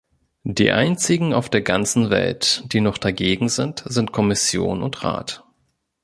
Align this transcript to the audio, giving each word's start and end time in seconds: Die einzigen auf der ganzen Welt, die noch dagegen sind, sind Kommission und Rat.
Die 0.47 0.71
einzigen 0.71 1.31
auf 1.31 1.47
der 1.51 1.61
ganzen 1.61 2.09
Welt, 2.09 2.63
die 2.73 2.81
noch 2.81 2.97
dagegen 2.97 3.49
sind, 3.49 3.83
sind 3.85 4.11
Kommission 4.11 4.81
und 4.81 5.03
Rat. 5.03 5.43